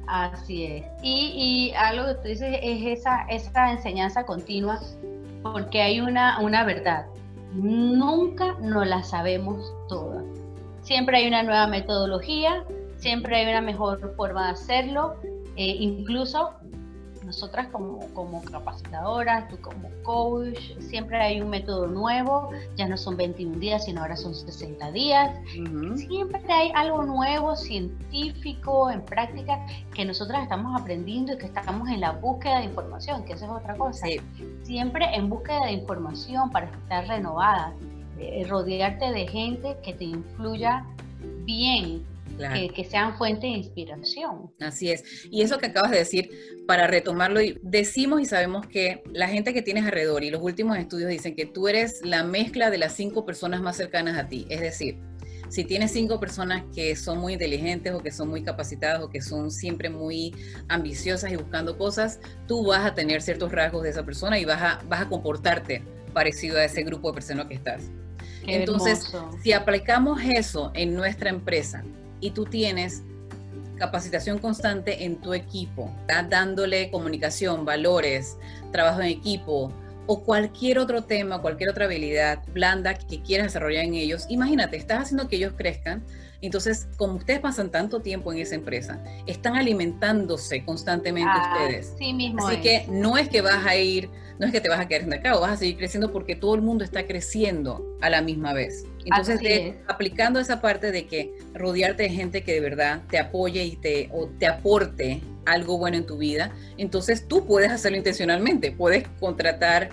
[0.09, 0.85] Así es.
[1.03, 4.81] Y, algo que tú dices es esa, esa enseñanza continua,
[5.43, 7.07] porque hay una, una verdad.
[7.53, 10.25] Nunca nos la sabemos todas.
[10.83, 12.65] Siempre hay una nueva metodología,
[12.99, 15.17] siempre hay una mejor forma de hacerlo.
[15.57, 16.53] Eh, incluso
[17.27, 23.17] nosotras como, como capacitadoras, tú como coach, siempre hay un método nuevo, ya no son
[23.17, 25.37] 21 días, sino ahora son 60 días.
[25.97, 32.01] Siempre hay algo nuevo, científico, en práctica, que nosotras estamos aprendiendo y que estamos en
[32.01, 34.07] la búsqueda de información, que eso es otra cosa.
[34.63, 37.75] Siempre en búsqueda de información para estar renovada,
[38.21, 40.87] eh, rodearte de gente que te influya
[41.45, 42.05] bien,
[42.75, 44.53] que, sean fuente de inspiración.
[44.61, 45.05] Así es.
[45.31, 46.31] Y eso que acabas de decir,
[46.67, 51.11] para retomarlo, decimos y sabemos que la gente que tienes alrededor, y los últimos estudios
[51.11, 54.47] dicen que tú eres la mezcla de las cinco personas más cercanas a ti.
[54.51, 54.99] Es decir,
[55.49, 59.23] si tienes cinco personas que son muy inteligentes o que son muy capacitadas o que
[59.23, 60.35] son siempre muy
[60.69, 64.61] ambiciosas y buscando cosas, tú vas a tener ciertos rasgos de esa persona y vas
[64.61, 67.91] a, vas a comportarte parecido a ese grupo de personas que estás.
[68.47, 71.85] Entonces, si aplicamos eso en nuestra empresa,
[72.21, 73.03] y tú tienes
[73.77, 78.39] capacitación constante en tu equipo, dándole comunicación, valores,
[78.73, 79.73] trabajo en equipo
[80.07, 85.03] o cualquier otro tema, cualquier otra habilidad blanda que quieras desarrollar en ellos, imagínate, estás
[85.03, 86.05] haciendo que ellos crezcan.
[86.43, 91.95] Entonces, como ustedes pasan tanto tiempo en esa empresa, están alimentándose constantemente ah, ustedes.
[91.99, 94.81] Sí mismo Así que no es que vas a ir, no es que te vas
[94.81, 98.11] a quedar en el vas a seguir creciendo porque todo el mundo está creciendo a
[98.11, 98.85] la misma vez.
[99.05, 103.77] Entonces, aplicando esa parte de que rodearte de gente que de verdad te apoye y
[103.77, 108.73] te, o te aporte algo bueno en tu vida, entonces tú puedes hacerlo intencionalmente.
[108.73, 109.91] Puedes contratar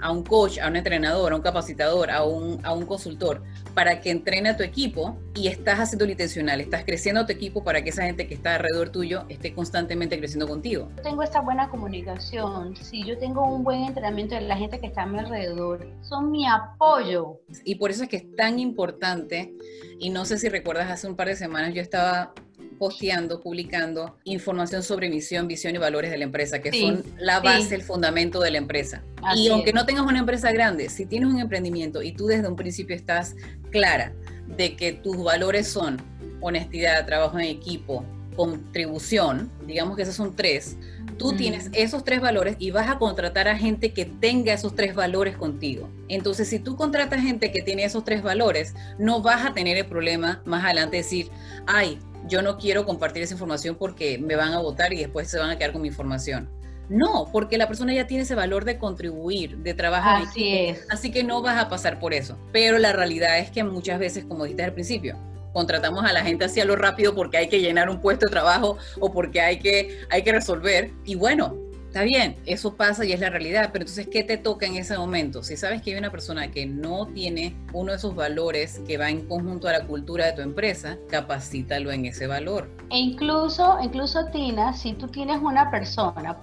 [0.00, 3.42] a un coach, a un entrenador, a un capacitador, a un, a un consultor,
[3.74, 7.32] para que entrene a tu equipo y estás haciendo lo intencional, estás creciendo a tu
[7.32, 10.90] equipo para que esa gente que está alrededor tuyo esté constantemente creciendo contigo.
[11.02, 15.02] tengo esta buena comunicación, si yo tengo un buen entrenamiento de la gente que está
[15.02, 17.40] a mi alrededor, son mi apoyo.
[17.64, 19.54] Y por eso es que es tan importante,
[19.98, 22.32] y no sé si recuerdas, hace un par de semanas yo estaba
[22.78, 27.74] posteando, publicando información sobre misión, visión y valores de la empresa, que son la base,
[27.74, 29.02] el fundamento de la empresa.
[29.34, 32.56] y aunque no tengas una empresa grande, si tienes un emprendimiento y tú desde un
[32.56, 33.34] principio estás
[33.70, 34.12] clara
[34.56, 36.00] de que tus valores son
[36.40, 38.04] honestidad, trabajo en equipo,
[38.36, 40.76] contribución, digamos que esos son tres,
[41.18, 44.94] tú tienes esos tres valores y vas a contratar a gente que tenga esos tres
[44.94, 45.88] valores contigo.
[46.08, 49.86] Entonces, si tú contratas gente que tiene esos tres valores, no vas a tener el
[49.86, 51.30] problema más adelante de decir,
[51.66, 55.38] ay, yo no quiero compartir esa información porque me van a votar y después se
[55.38, 56.48] van a quedar con mi información.
[56.88, 60.22] No, porque la persona ya tiene ese valor de contribuir, de trabajar.
[60.22, 60.86] Así es.
[60.88, 62.38] Así que no vas a pasar por eso.
[62.52, 65.18] Pero la realidad es que muchas veces, como dijiste al principio,
[65.52, 68.78] contratamos a la gente hacia lo rápido porque hay que llenar un puesto de trabajo
[69.00, 70.92] o porque hay que, hay que resolver.
[71.04, 71.56] Y bueno,
[71.86, 74.98] Está bien, eso pasa y es la realidad, pero entonces, ¿qué te toca en ese
[74.98, 75.42] momento?
[75.42, 79.08] Si sabes que hay una persona que no tiene uno de esos valores que va
[79.08, 82.68] en conjunto a la cultura de tu empresa, capacítalo en ese valor.
[82.90, 86.36] E incluso, incluso Tina, si tú tienes una persona,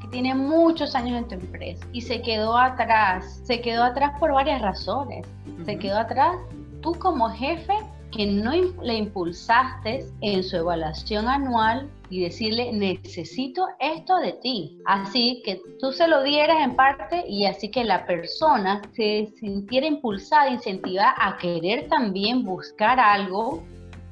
[0.00, 4.32] que tiene muchos años en tu empresa y se quedó atrás, se quedó atrás por
[4.32, 5.26] varias razones.
[5.66, 6.36] Se quedó atrás,
[6.80, 7.74] tú como jefe
[8.10, 8.52] que no
[8.82, 14.78] le impulsaste en su evaluación anual y decirle, necesito esto de ti.
[14.84, 19.84] Así que tú se lo dieras en parte y así que la persona se sintiera
[19.84, 23.64] impulsada, incentivada a querer también buscar algo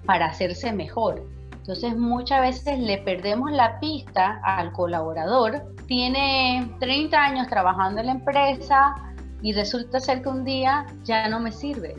[0.04, 1.24] para hacerse mejor.
[1.58, 5.62] Entonces muchas veces le perdemos la pista al colaborador.
[5.86, 8.96] Tiene 30 años trabajando en la empresa
[9.42, 11.94] y resulta ser que un día ya no me sirve.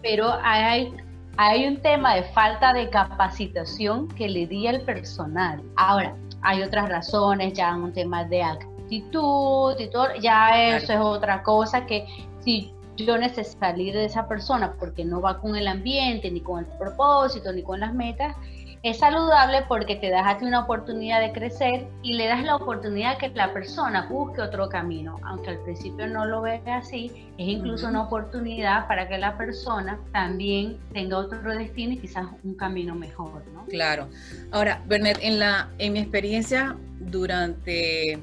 [0.00, 0.90] Pero hay
[1.40, 5.62] hay un tema de falta de capacitación que le di al personal.
[5.76, 11.44] Ahora, hay otras razones, ya un tema de actitud y todo, ya eso es otra
[11.44, 12.06] cosa que
[12.40, 16.58] si yo necesito salir de esa persona porque no va con el ambiente, ni con
[16.58, 18.34] el propósito, ni con las metas,
[18.82, 22.56] es saludable porque te das a ti una oportunidad de crecer y le das la
[22.56, 25.16] oportunidad que la persona busque otro camino.
[25.24, 29.98] Aunque al principio no lo vea así, es incluso una oportunidad para que la persona
[30.12, 33.64] también tenga otro destino y quizás un camino mejor, ¿no?
[33.66, 34.08] Claro.
[34.52, 38.18] Ahora, Bernet, en, la, en mi experiencia durante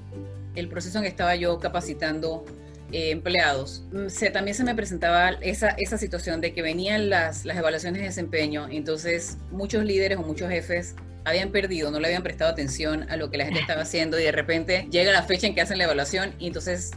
[0.55, 2.45] el proceso en que estaba yo capacitando
[2.91, 7.45] eh, empleados, mm, se, también se me presentaba esa, esa situación de que venían las,
[7.45, 10.95] las evaluaciones de desempeño, entonces muchos líderes o muchos jefes
[11.25, 14.23] habían perdido, no le habían prestado atención a lo que la gente estaba haciendo y
[14.23, 16.91] de repente llega la fecha en que hacen la evaluación y entonces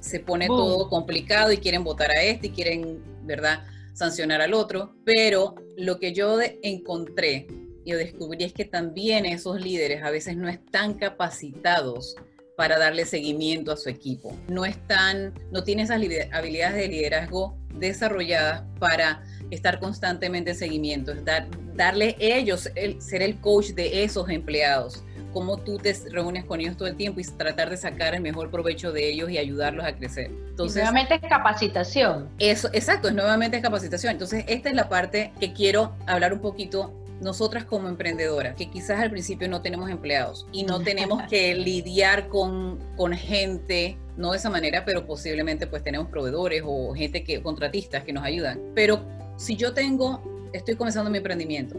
[0.00, 4.94] se pone todo complicado y quieren votar a este y quieren, ¿verdad?, sancionar al otro.
[5.04, 7.46] Pero lo que yo encontré
[7.84, 12.16] y descubrí es que también esos líderes a veces no están capacitados
[12.56, 14.36] para darle seguimiento a su equipo.
[14.48, 15.96] No están, no tienen esas
[16.32, 23.22] habilidades de liderazgo desarrolladas para estar constantemente en seguimiento, es dar, darle ellos, el, ser
[23.22, 27.24] el coach de esos empleados, cómo tú te reúnes con ellos todo el tiempo y
[27.24, 30.30] tratar de sacar el mejor provecho de ellos y ayudarlos a crecer.
[30.48, 32.30] Entonces, nuevamente es capacitación.
[32.38, 34.12] Eso, exacto, es nuevamente es capacitación.
[34.12, 39.00] Entonces, esta es la parte que quiero hablar un poquito nosotras como emprendedoras, que quizás
[39.00, 44.38] al principio no tenemos empleados y no tenemos que lidiar con, con gente, no de
[44.38, 48.60] esa manera, pero posiblemente pues tenemos proveedores o gente que, contratistas que nos ayudan.
[48.74, 49.02] Pero
[49.36, 50.22] si yo tengo,
[50.52, 51.76] estoy comenzando mi emprendimiento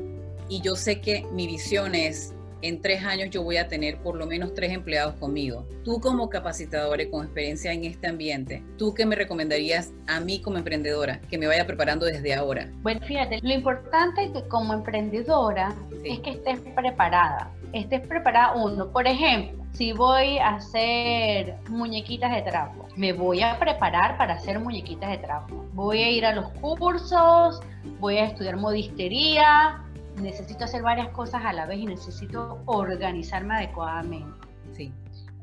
[0.50, 2.35] y yo sé que mi visión es
[2.68, 5.68] en tres años yo voy a tener por lo menos tres empleados conmigo.
[5.84, 10.42] Tú como capacitadora y con experiencia en este ambiente, ¿tú qué me recomendarías a mí
[10.42, 12.68] como emprendedora que me vaya preparando desde ahora?
[12.82, 17.52] Bueno, fíjate, lo importante es que como emprendedora es que estés preparada.
[17.72, 23.60] Estés preparada uno, por ejemplo, si voy a hacer muñequitas de trapo, me voy a
[23.60, 25.66] preparar para hacer muñequitas de trapo.
[25.74, 27.60] Voy a ir a los cursos,
[28.00, 29.85] voy a estudiar modistería,
[30.22, 34.48] necesito hacer varias cosas a la vez y necesito organizarme adecuadamente.
[34.74, 34.94] Sí.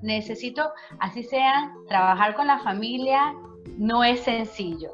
[0.02, 3.35] Necesito, así sea, trabajar con la familia
[3.78, 4.90] no es sencillo.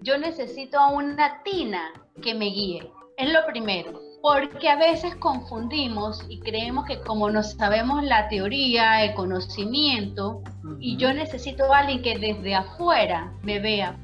[0.00, 2.90] Yo necesito una tina que me guíe.
[3.16, 4.00] Es lo primero.
[4.20, 10.42] Porque a veces confundimos y creemos que como no sabemos la teoría, el conocimiento,
[10.80, 13.96] y yo necesito a alguien que desde afuera me vea,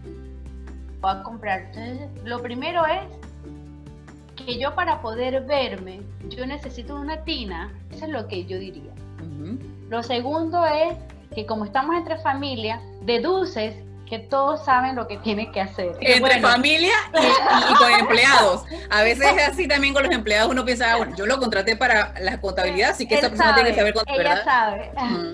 [1.05, 1.73] va a comprar.
[1.75, 3.01] Entonces, lo primero es
[4.45, 8.93] que yo para poder verme, yo necesito una tina, eso es lo que yo diría.
[9.91, 10.95] Lo segundo es
[11.35, 13.75] que como estamos entre familia, deduces
[14.09, 15.97] que todos saben lo que tienen que hacer.
[16.01, 18.65] Entre familia y, con empleados.
[18.91, 21.77] A veces es así también con los empleados, uno piensa, ah, bueno, yo lo contraté
[21.77, 24.33] para la contabilidad, así que esa persona tiene que saber contabilidad.
[24.35, 24.93] Ella sabe.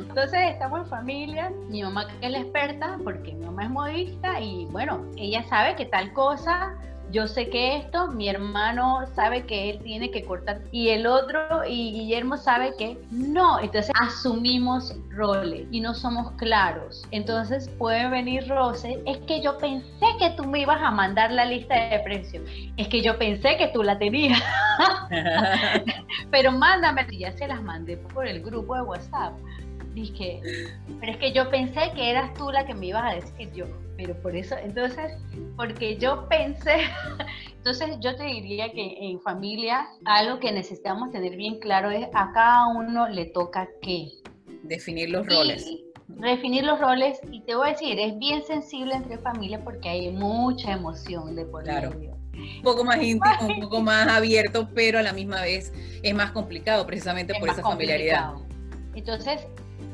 [0.09, 4.67] Entonces estamos en familia, mi mamá es la experta, porque mi mamá es modista, y
[4.67, 6.75] bueno, ella sabe que tal cosa
[7.11, 11.65] yo sé que esto, mi hermano sabe que él tiene que cortar y el otro
[11.67, 13.59] y Guillermo sabe que no.
[13.61, 17.05] Entonces asumimos roles y no somos claros.
[17.11, 21.45] Entonces puede venir Rose, es que yo pensé que tú me ibas a mandar la
[21.45, 22.45] lista de precios.
[22.77, 24.41] Es que yo pensé que tú la tenías.
[26.31, 29.35] Pero mándame, ya se las mandé por el grupo de WhatsApp.
[29.95, 30.41] Dije,
[31.01, 33.67] pero es que yo pensé que eras tú la que me ibas a decir yo
[34.01, 35.13] pero por eso, entonces,
[35.57, 36.77] porque yo pensé,
[37.57, 42.33] entonces yo te diría que en familia algo que necesitamos tener bien claro es a
[42.33, 44.09] cada uno le toca qué.
[44.63, 45.67] Definir los roles.
[46.09, 50.11] Definir los roles y te voy a decir, es bien sensible entre familia porque hay
[50.11, 51.91] mucha emoción de por claro.
[51.91, 56.31] Un poco más íntimo, un poco más abierto, pero a la misma vez es más
[56.31, 58.33] complicado precisamente por esa familiaridad.
[58.95, 59.47] Entonces,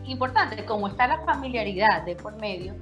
[0.04, 2.76] importante, como está la familiaridad de por medio,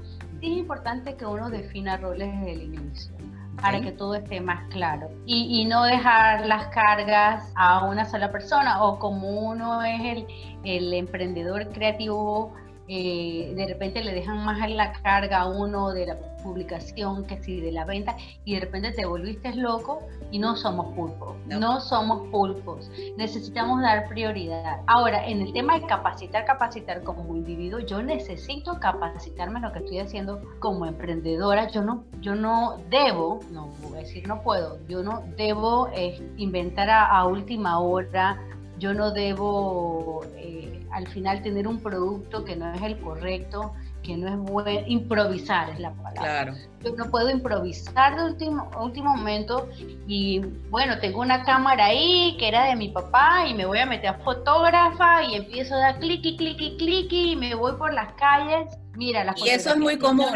[0.45, 3.15] es importante que uno defina roles desde el inicio
[3.61, 5.11] para que todo esté más claro.
[5.27, 10.27] Y, y, no dejar las cargas a una sola persona o como uno es el,
[10.65, 12.53] el emprendedor creativo
[12.89, 17.61] eh, de repente le dejan más la carga a uno de la publicación que si
[17.61, 21.81] de la venta y de repente te volviste loco y no somos pulpos, no.
[21.81, 24.83] somos pulpos, necesitamos dar prioridad.
[24.87, 29.79] Ahora, en el tema de capacitar, capacitar como individuo, yo necesito capacitarme en lo que
[29.79, 34.79] estoy haciendo como emprendedora, yo no, yo no debo, no voy a decir no puedo,
[34.89, 38.39] yo no debo eh, inventar a, última hora,
[38.85, 40.27] yo no debo...
[40.37, 43.73] Eh, al final tener un producto que no es el correcto,
[44.05, 46.23] que no es bueno, improvisar es la palabra.
[46.23, 46.55] Claro.
[46.85, 49.69] Yo no puedo improvisar de último, último momento
[50.07, 50.39] y
[50.71, 54.11] bueno, tengo una cámara ahí que era de mi papá y me voy a meter
[54.11, 58.79] a fotógrafa y empiezo a dar clic y clic y me voy por las calles.
[58.97, 60.27] Mira, y eso es muy común,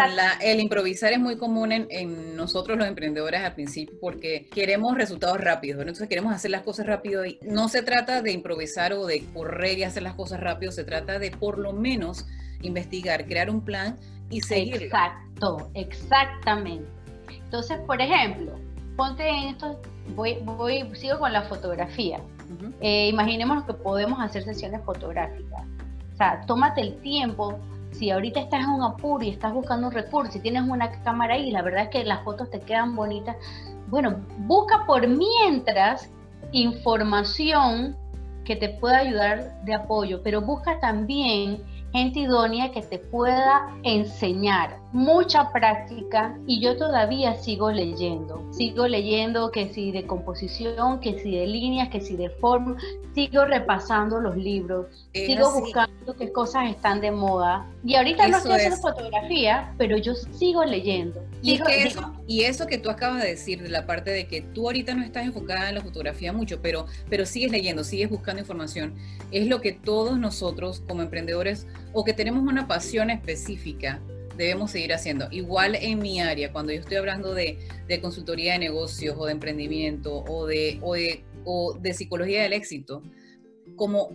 [0.40, 5.80] el improvisar es muy común en, nosotros los emprendedores al principio porque queremos resultados rápidos,
[5.80, 9.78] entonces queremos hacer las cosas rápido y no se trata de improvisar o de correr
[9.78, 12.26] y hacer las cosas rápido, se trata de por lo menos
[12.62, 13.96] investigar, crear un plan
[14.30, 14.82] y seguir.
[14.82, 16.88] Exacto, exactamente.
[17.44, 18.58] Entonces, por ejemplo,
[18.96, 19.80] ponte en esto,
[20.14, 22.20] voy, voy, sigo con la fotografía.
[22.80, 25.62] Eh, imaginemos que podemos hacer sesiones fotográficas.
[26.14, 27.58] O sea, tómate el tiempo.
[27.98, 31.34] Si ahorita estás en un apuro y estás buscando un recurso y tienes una cámara
[31.34, 33.34] ahí, la verdad es que las fotos te quedan bonitas.
[33.88, 36.08] Bueno, busca por mientras
[36.52, 37.96] información
[38.44, 44.78] que te pueda ayudar de apoyo, pero busca también gente idónea que te pueda enseñar.
[44.92, 48.42] Mucha práctica y yo todavía sigo leyendo.
[48.52, 52.76] Sigo leyendo que si de composición, que si de líneas, que si de forma.
[53.14, 54.86] Sigo repasando los libros.
[55.12, 57.66] sigo buscando qué cosas están de moda.
[57.84, 61.20] Y ahorita no estoy haciendo fotografía, pero yo sigo leyendo.
[61.42, 64.66] Y, eso, y eso que tú acabas de decir, de la parte de que tú
[64.66, 68.94] ahorita no estás enfocada en la fotografía mucho, pero, pero sigues leyendo, sigues buscando información,
[69.30, 74.00] es lo que todos nosotros como emprendedores o que tenemos una pasión específica
[74.36, 75.28] debemos seguir haciendo.
[75.30, 77.58] Igual en mi área, cuando yo estoy hablando de,
[78.00, 83.02] consultoría de negocios o de emprendimiento o de, o de, o de psicología del éxito,
[83.76, 84.10] como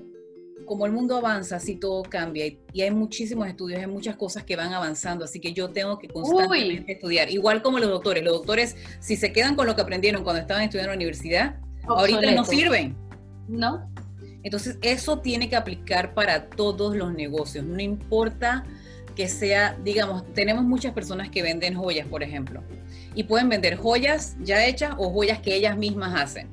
[0.66, 4.56] como el mundo avanza, así todo cambia y, hay muchísimos estudios, hay muchas cosas que
[4.56, 7.30] van avanzando, así que yo tengo que constantemente estudiar.
[7.30, 10.64] Igual como los doctores, los doctores, si se quedan con lo que aprendieron cuando estaban
[10.64, 12.96] estudiando en la universidad, ahorita no sirven.
[13.48, 13.90] No.
[14.44, 18.66] Entonces, eso tiene que aplicar para todos los negocios, no importa
[19.16, 22.64] que sea, digamos, tenemos muchas personas que venden joyas, por ejemplo,
[23.14, 26.48] y pueden vender joyas ya hechas o joyas que ellas mismas hacen.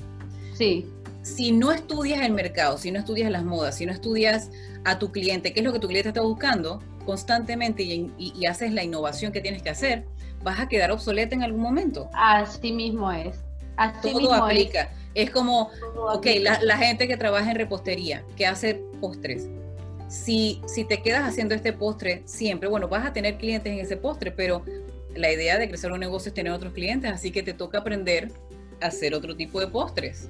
[0.52, 0.86] Sí
[1.22, 4.50] si no estudias el mercado, si no estudias las modas, si no estudias
[4.84, 8.82] a tu cliente, qué es lo que tu cliente está buscando constantemente y, haces la
[8.82, 10.04] innovación que tienes que hacer,
[10.42, 12.08] vas a quedar obsoleta en algún momento.
[12.14, 13.36] Así mismo es.
[13.76, 14.90] Así Todo aplica.
[15.14, 16.26] Es, como, ok,
[16.62, 19.48] la, gente que trabaja en repostería, que hace postres.
[20.08, 23.96] Si, si te quedas haciendo este postre siempre, bueno, vas a tener clientes en ese
[23.96, 24.64] postre, pero
[25.14, 28.30] la idea de crecer un negocio es tener otros clientes, así que te toca aprender
[28.80, 30.28] a hacer otro tipo de postres.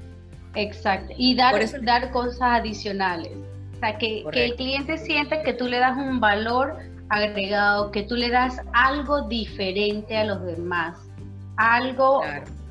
[0.54, 3.32] Exacto, y dar, dar cosas adicionales.
[3.76, 6.76] O sea, que, el cliente sienta que tú le das un valor
[7.08, 10.98] agregado, que tú le das algo diferente a los demás,
[11.56, 12.22] algo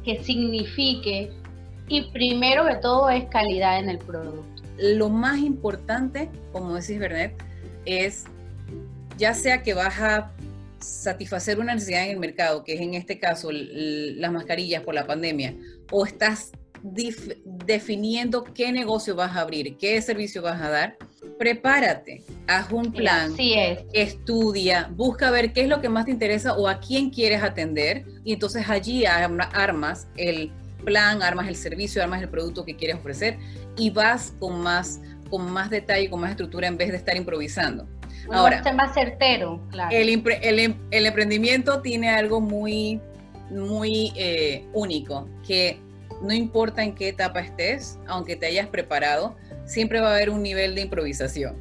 [0.04, 1.32] que signifique,
[1.88, 4.64] y primero que todo es calidad en el producto.
[4.78, 7.34] Lo más importante, como decís Bernet,
[7.86, 8.26] es
[9.18, 10.32] ya sea que vas a
[10.80, 15.06] satisfacer una necesidad en el mercado, que es en este caso las mascarillas por la
[15.06, 15.56] pandemia,
[15.92, 16.52] o estás
[16.84, 20.98] definiendo qué negocio vas a abrir, qué servicio vas a dar,
[21.38, 23.34] prepárate, haz un plan,
[23.94, 28.06] estudia, busca ver qué es lo que más te interesa o a quién quieres atender
[28.24, 30.52] y entonces allí armas el
[30.84, 33.38] plan, armas el servicio, armas el producto que quieres ofrecer
[33.78, 37.88] y vas con más, con más detalle, con más estructura en vez de estar improvisando.
[38.32, 39.96] Ahora, más certero, claro.
[39.96, 43.00] El, el, el, emprendimiento tiene algo muy,
[43.50, 45.80] muy eh, único, que
[46.22, 50.42] no importa en qué etapa estés, aunque te hayas preparado, siempre va a haber un
[50.42, 51.56] nivel de improvisación,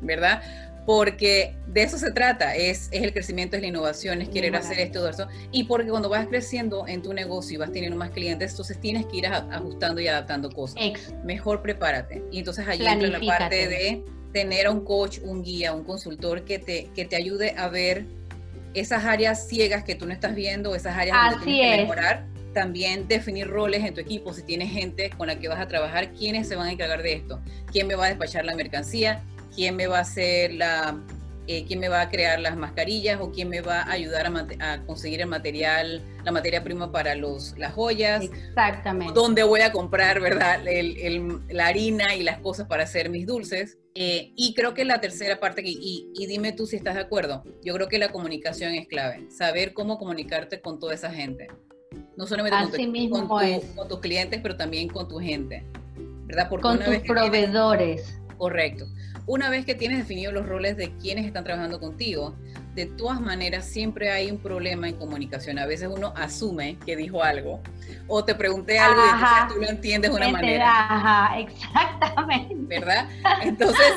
[0.00, 0.42] ¿verdad?
[0.86, 4.78] Porque de eso se trata, es, es el crecimiento, es la innovación, es querer hacer
[4.78, 5.26] esto, eso.
[5.50, 9.06] Y porque cuando vas creciendo en tu negocio y vas teniendo más clientes, entonces tienes
[9.06, 10.76] que ir ajustando y adaptando cosas.
[11.24, 12.22] Mejor prepárate.
[12.30, 16.44] Y entonces allí entra la parte de tener a un coach, un guía, un consultor
[16.44, 18.04] que te, que te ayude a ver
[18.74, 23.06] esas áreas ciegas que tú no estás viendo, esas áreas donde tienes que mejorar también
[23.08, 26.48] definir roles en tu equipo, si tienes gente con la que vas a trabajar, quiénes
[26.48, 27.40] se van a encargar de esto,
[27.70, 29.22] quién me va a despachar la mercancía,
[29.54, 30.96] quién me va a hacer la,
[31.46, 34.80] eh, quién me va a crear las mascarillas o quién me va a ayudar a,
[34.86, 38.24] conseguir el material, la materia prima para los, las joyas.
[38.24, 39.12] Exactamente.
[39.12, 40.60] Dónde voy a comprar, ¿verdad?
[41.50, 43.76] la harina y las cosas para hacer mis dulces.
[43.94, 47.44] Eh, y creo que la tercera parte, y, y, dime tú si estás de acuerdo,
[47.62, 51.46] yo creo que la comunicación es clave, saber cómo comunicarte con toda esa gente.
[52.16, 52.56] No solamente
[53.10, 55.64] con, tus clientes, pero también con tu gente.
[56.26, 56.48] ¿verdad?
[56.48, 58.18] con tus proveedores.
[58.36, 58.86] correcto.
[59.26, 62.34] Una vez que tienes definidos los roles de quienes están trabajando contigo,
[62.74, 65.58] de todas maneras siempre hay un problema en comunicación.
[65.58, 67.60] A veces uno asume que dijo algo
[68.06, 70.68] o te pregunté algo y tú lo entiendes de una manera.
[70.68, 72.54] Ajá, exactamente.
[72.58, 73.08] ¿Verdad?
[73.42, 73.92] Entonces,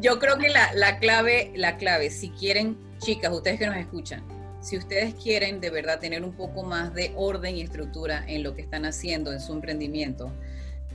[0.00, 4.24] yo creo que la, la clave, la clave, si quieren, chicas, ustedes que nos escuchan,
[4.62, 8.54] si ustedes quieren de verdad tener un poco más de orden y estructura en lo
[8.54, 10.32] que están haciendo en su emprendimiento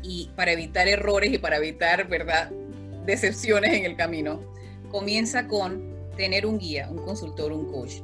[0.01, 2.49] y para evitar errores y para evitar, ¿verdad?,
[3.05, 4.41] decepciones en el camino,
[4.89, 7.95] comienza con tener un guía, un consultor, un coach.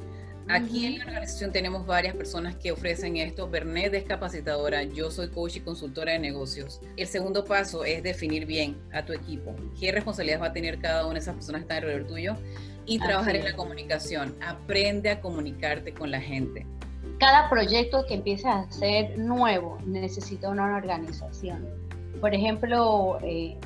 [0.48, 3.48] Aquí en la organización tenemos varias personas que ofrecen esto.
[3.48, 6.82] Bernet es capacitadora, yo soy coach y consultora de negocios.
[6.98, 9.56] El segundo paso es definir bien a tu equipo.
[9.80, 12.36] ¿Qué responsabilidad va a tener cada una de esas personas que están alrededor tuyo?
[12.86, 14.34] Y trabajar en la comunicación.
[14.46, 16.66] Aprende a comunicarte con la gente.
[17.18, 21.68] Cada proyecto que empieces a hacer nuevo necesita una organización.
[22.20, 23.56] Por ejemplo, eh,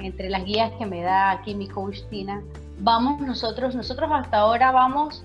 [0.00, 2.42] entre las guías que me da aquí mi coach Tina,
[2.78, 5.24] vamos nosotros, nosotros hasta ahora vamos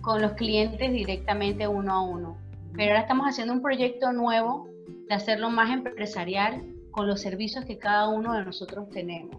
[0.00, 2.38] con los clientes directamente uno a uno,
[2.74, 4.68] pero ahora estamos haciendo un proyecto nuevo
[5.08, 9.36] de hacerlo más empresarial con los servicios que cada uno de nosotros tenemos.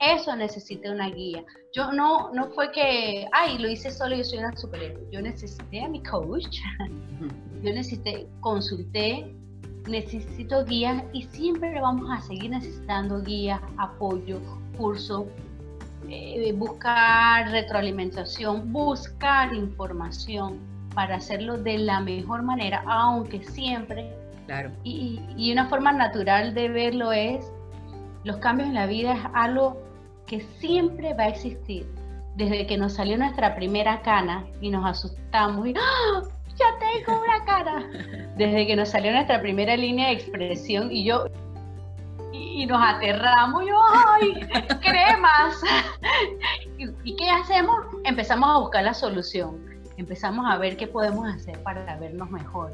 [0.00, 1.44] Eso necesita una guía.
[1.74, 5.06] Yo no, no fue que, ay, lo hice solo, yo soy una superhéroe.
[5.12, 6.56] Yo necesité a mi coach,
[7.62, 9.30] yo necesité, consulté,
[9.86, 14.40] necesito guías y siempre vamos a seguir necesitando guías, apoyo,
[14.78, 15.26] curso,
[16.08, 20.58] eh, buscar retroalimentación, buscar información
[20.94, 24.10] para hacerlo de la mejor manera, aunque siempre.
[24.46, 24.70] Claro.
[24.82, 27.52] Y, y una forma natural de verlo es,
[28.24, 29.89] los cambios en la vida es algo
[30.30, 31.84] que siempre va a existir.
[32.36, 36.22] Desde que nos salió nuestra primera cana y nos asustamos y ¡Ah!
[36.56, 37.84] ya tengo una cara.
[38.36, 41.26] Desde que nos salió nuestra primera línea de expresión y yo
[42.32, 44.48] y, nos aterramos, yo, ¡ay!
[44.80, 45.60] cremas.
[46.78, 47.76] ¿Y, qué hacemos?
[48.04, 49.58] Empezamos a buscar la solución.
[49.96, 52.72] Empezamos a ver qué podemos hacer para vernos mejor.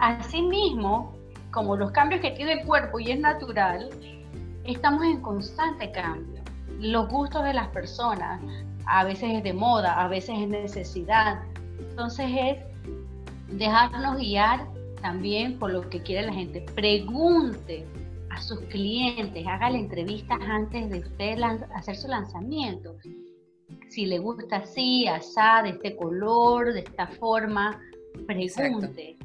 [0.00, 1.12] Así mismo,
[1.50, 3.90] como los cambios que tiene el cuerpo y es natural,
[4.64, 6.39] estamos en constante cambio.
[6.80, 8.40] Los gustos de las personas,
[8.86, 11.42] a veces es de moda, a veces es necesidad.
[11.78, 12.58] Entonces es
[13.58, 14.66] dejarnos guiar
[15.02, 16.64] también por lo que quiere la gente.
[16.74, 17.86] Pregunte
[18.30, 21.38] a sus clientes, hágale entrevistas antes de usted
[21.74, 22.96] hacer su lanzamiento.
[23.88, 27.78] Si le gusta así, asá, de este color, de esta forma,
[28.26, 29.18] pregunte.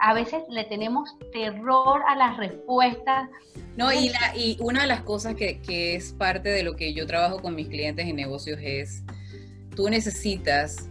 [0.00, 3.28] A veces le tenemos terror a las respuestas.
[3.76, 6.92] No, y, la, y una de las cosas que, que es parte de lo que
[6.94, 9.02] yo trabajo con mis clientes en negocios es,
[9.76, 10.88] tú necesitas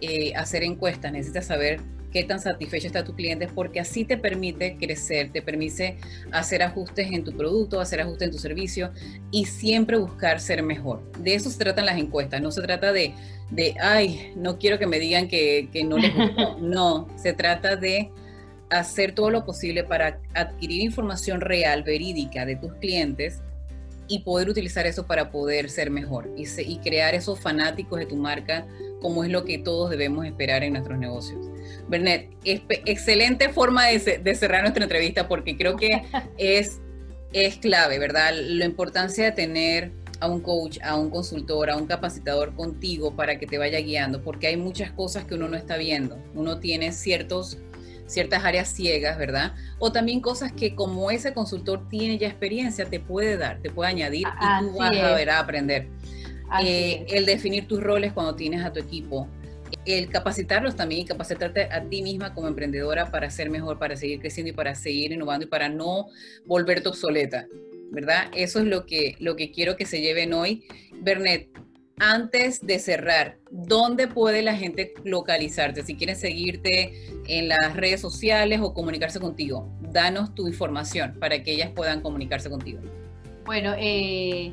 [0.00, 1.80] eh, hacer encuestas, necesitas saber
[2.14, 5.98] qué tan satisfecho está tu cliente, porque así te permite crecer, te permite
[6.30, 8.92] hacer ajustes en tu producto, hacer ajustes en tu servicio
[9.32, 11.02] y siempre buscar ser mejor.
[11.18, 13.14] De eso se tratan las encuestas, no se trata de,
[13.50, 17.74] de ay, no quiero que me digan que, que no les gustó, no, se trata
[17.74, 18.12] de
[18.74, 23.40] hacer todo lo posible para adquirir información real, verídica de tus clientes
[24.08, 28.16] y poder utilizar eso para poder ser mejor y, y, crear esos fanáticos de tu
[28.16, 28.66] marca
[29.00, 31.46] como es lo que todos debemos esperar en nuestros negocios.
[31.88, 36.02] Bernet, excelente forma de, cerrar nuestra entrevista porque creo que
[36.38, 36.80] es,
[37.32, 38.32] es clave, ¿verdad?
[38.34, 43.38] La importancia de tener a un coach, a un consultor, a un capacitador contigo para
[43.38, 46.18] que te vaya guiando, porque hay muchas cosas que uno no está viendo.
[46.34, 47.58] Uno tiene ciertos
[48.06, 49.54] ciertas áreas ciegas, ¿verdad?
[49.78, 53.90] O también cosas que como ese consultor tiene ya experiencia, te puede dar, te puede
[53.90, 55.88] añadir y tú vas a ver a aprender.
[56.62, 59.28] Eh, el definir tus roles cuando tienes a tu equipo,
[59.86, 64.20] el capacitarlos también y capacitarte a ti misma como emprendedora para ser mejor, para seguir
[64.20, 66.08] creciendo y para seguir innovando y para no
[66.46, 67.46] volverte obsoleta,
[67.90, 68.30] ¿verdad?
[68.34, 70.64] Eso es lo que, lo que quiero que se lleven hoy.
[71.00, 71.48] Bernet,
[71.98, 75.82] antes de cerrar, ¿dónde puede la gente localizarte?
[75.82, 76.92] Si quieren seguirte
[77.26, 82.50] en las redes sociales o comunicarse contigo, danos tu información para que ellas puedan comunicarse
[82.50, 82.80] contigo.
[83.44, 84.52] Bueno, eh,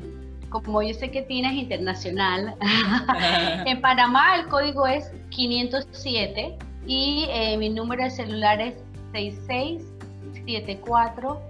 [0.50, 2.54] como yo sé que tienes internacional,
[3.66, 8.74] en Panamá el código es 507 y eh, mi número de celular es
[9.12, 11.40] 6674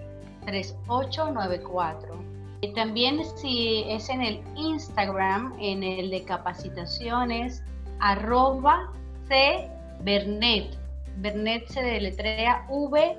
[0.46, 2.21] 3894.
[2.70, 7.60] También si es en el Instagram, en el de capacitaciones,
[7.98, 8.92] arroba
[9.26, 9.68] C
[10.04, 10.78] Bernet.
[11.16, 13.18] Bernet se deletrea V-E-R-N-E-T-T-E.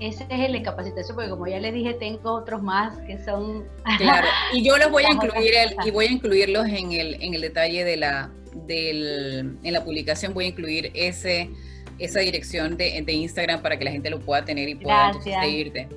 [0.00, 3.64] Ese es el de capacitación, porque como ya les dije, tengo otros más que son...
[3.98, 5.52] Claro, y yo los voy a incluir
[5.84, 8.30] y voy a incluirlos en el, en el detalle de la,
[8.66, 11.50] del, en la publicación, voy a incluir ese
[11.98, 15.88] esa dirección de, Instagram para que la gente lo pueda tener y pueda seguirte.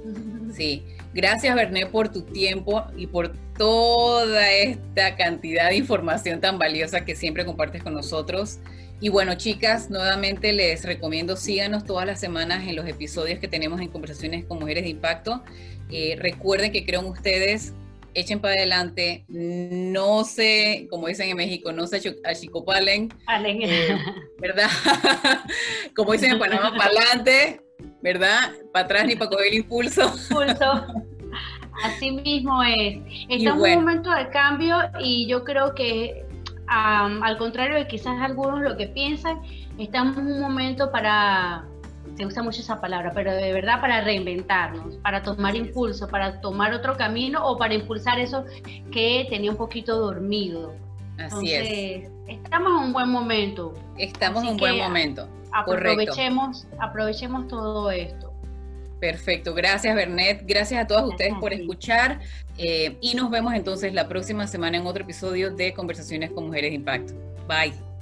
[0.54, 0.84] Sí,
[1.14, 7.16] gracias Berné por tu tiempo y por toda esta cantidad de información tan valiosa que
[7.16, 8.60] siempre compartes con nosotros.
[9.00, 13.80] Y bueno, chicas, nuevamente les recomiendo síganos todas las semanas en los episodios que tenemos
[13.80, 15.43] en Conversaciones con Mujeres de Impacto.
[15.91, 17.74] Eh, recuerden que creo en ustedes,
[18.20, 23.13] echen para adelante, no se, como dicen en México, no se achicopalen,
[23.45, 23.95] eh,
[24.39, 24.70] ¿verdad?
[25.95, 27.61] como dicen en Panamá, para adelante,
[28.01, 28.51] ¿verdad?
[28.74, 30.11] Para atrás ni para coger el impulso.
[30.30, 30.88] impulso.
[31.84, 32.97] Así mismo es.
[33.30, 36.26] Estamos en un momento de cambio y yo creo que
[36.68, 39.41] al contrario de quizás algunos lo que piensan,
[39.78, 41.68] estamos en un momento para
[42.18, 46.74] se usa mucho esa palabra, pero de verdad para reinventarnos, para tomar impulso, para tomar
[46.74, 48.43] otro camino o para impulsar eso
[48.91, 50.74] que tenía un poquito dormido.
[51.20, 52.09] Así es.
[52.28, 53.74] Estamos en un buen momento.
[53.97, 55.28] Estamos en un buen momento.
[55.53, 58.34] Aprovechemos, aprovechemos todo esto.
[58.99, 62.20] Perfecto, gracias Bernet, gracias a todos ustedes por escuchar
[62.57, 66.72] eh, y nos vemos entonces la próxima semana en otro episodio de Conversaciones con Mujeres
[66.72, 67.13] de Impacto.
[67.47, 67.97] Bye.